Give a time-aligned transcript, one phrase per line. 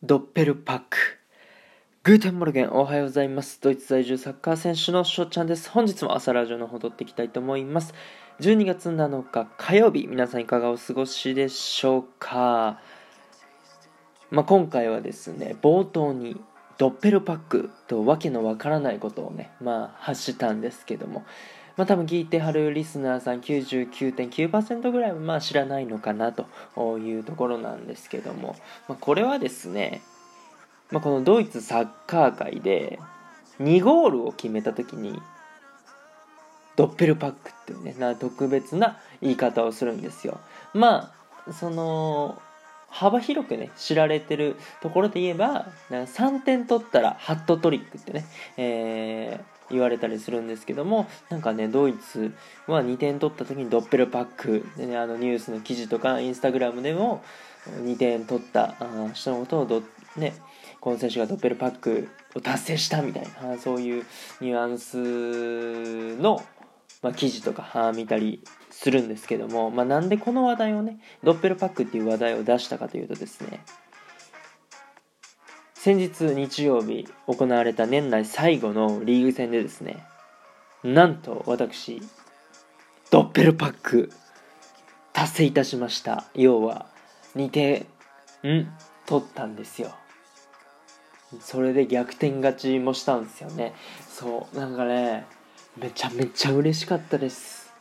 [0.00, 3.60] Doppelpack。Guten Morgen、おはようございます。
[3.60, 5.68] ドイツ在住サッカー選手のしょちゃんです。
[5.70, 7.92] 本日も朝ラジオの方撮っていきたいと思います。
[8.38, 12.80] 12月7日火曜日、皆さんいかがお過ごしでしょうか？
[14.30, 16.40] まあ、今回はですね、冒頭に
[16.78, 21.24] Doppelpack とわけのわからないことをね、まあ、発したんですけども、
[21.78, 28.56] まあ、多分聞いてはるリスナーさん99.9%ぐらいはまあ知らないのかなというところなんですけども、
[28.88, 30.02] まあ、これはですね、
[30.90, 32.98] まあ、このドイツサッカー界で
[33.60, 35.22] 2ゴールを決めた時に
[36.74, 40.40] ドッペルパックっていうねな特別な言い方をするんですよ。
[40.74, 41.12] ま
[41.46, 42.42] あその
[42.88, 48.24] 幅広くね知られてるところで言えば3点取ったらハットトリックってね、
[48.56, 52.32] えー言われたりするんですけどもなんかねドイツ
[52.66, 57.22] は2点取った時にドッペルパックで、ね、あのニュースの記事とかインスタグラムでも
[57.82, 58.74] 2点取った
[59.14, 59.82] 人のことをど、
[60.16, 60.34] ね、
[60.80, 64.06] この選手がドッペルパックを達成したみたいなそういう
[64.40, 66.42] ニュアンスの、
[67.02, 73.64] まあ、記事とか見たりするんですけども、まあ、なんでこの話題をねドッペルパックっていう話題を出したかというとですね
[75.80, 80.04] 先日日曜日行われた年内最後のリーグ戦でですね
[80.82, 82.02] なんと私
[83.12, 84.10] ドッペルパック
[85.12, 86.24] 達成いたしました。
[86.34, 86.86] 要は
[87.36, 87.86] 2点
[88.44, 88.68] ん
[89.06, 89.92] 取ったんですよ。
[91.40, 93.72] それで逆転勝ちもしたんですよね。
[94.08, 95.26] そうなんかね
[95.76, 97.72] めちゃめちゃ嬉しかったです。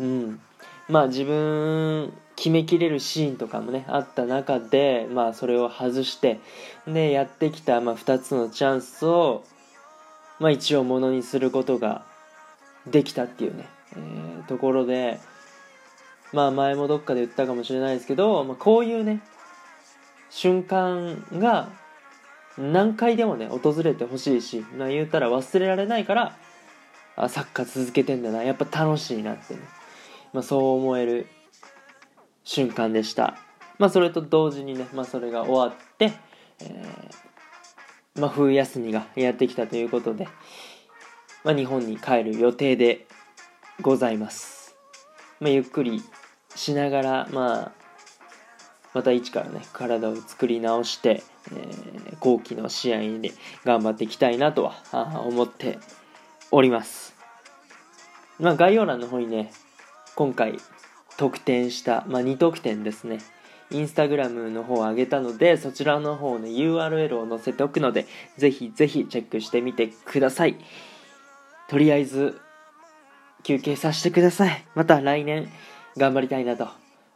[0.00, 0.40] うん。
[0.88, 6.40] まあ自分決めきれるシーンとかもねあった中でまあそれを外して
[6.86, 9.44] でやってきた、まあ、2つのチャンスを、
[10.40, 12.04] まあ、一応ものにすることが
[12.86, 15.20] できたっていうね、えー、ところで
[16.32, 19.20] まあ前もどっかで言ったかもしれないですけど、まあ、こういうね
[20.30, 21.70] 瞬間が
[22.58, 26.36] 何回でもね訪れてほしいし、まあ、言うたら忘れられないから
[27.16, 29.60] あサッカー続けてんだなやっぱ楽しいなってね
[30.34, 31.28] まあ、そう思える
[32.44, 33.36] 瞬間でした。
[33.78, 36.12] まあ、それと同時にね、まあ、それが終わって、
[36.60, 40.28] えー、まあ、冬休みがやってきたということで、
[41.42, 43.06] まあ、日本に帰る予定で
[43.80, 44.76] ございます。
[45.40, 46.02] まあ、ゆっくり
[46.54, 47.72] しながら、まあ、
[48.92, 53.32] また一からね、体を作り直して、えー、後期の試合で
[53.64, 55.78] 頑張っていきたいなとは思って
[56.52, 57.14] おります。
[58.38, 59.52] まあ、概要欄の方にね、
[60.14, 60.58] 今回
[61.16, 63.18] 得点した、まあ、2得点ですね。
[63.70, 70.56] インスタグラムの方を上げたのでそちらの方の URL を載せておくのでぜひぜひチェックしてみてください。
[71.68, 72.38] とりあえず
[73.42, 74.64] 休憩させてください。
[74.74, 75.50] また来年
[75.96, 76.68] 頑張りたいなと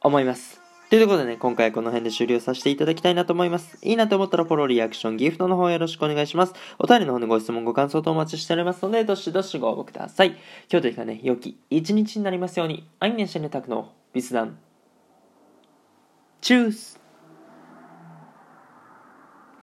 [0.00, 0.59] 思います。
[0.90, 3.78] ということでね、今回はこの辺で終了させていただきたいなと思います。
[3.80, 6.54] いいなと思ったらフォロー、リアクション、ギフトの方よろしくお願いします。
[6.80, 10.30] お便りの方でご質問、ご感想とお待ちしておりますので、どしどしご応募ください。
[10.68, 14.58] 今日というかね、良き一日になりますように、アイネンシェネタクのビスダン。
[16.40, 16.99] チュース